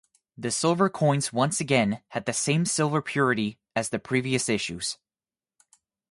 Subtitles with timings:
[0.35, 4.97] The silver coins once again had the same silver purity as the previous issues.